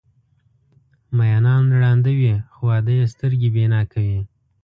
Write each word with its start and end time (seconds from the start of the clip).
مینان 1.17 1.65
ړانده 1.79 2.11
وي 2.19 2.33
خو 2.53 2.61
واده 2.69 2.93
یې 2.99 3.05
سترګې 3.13 3.49
بینا 3.55 3.81
کوي. 3.91 4.19